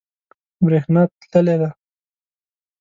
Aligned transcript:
بریښنا 0.63 1.01
تللی 1.31 1.55
ده 1.61 1.69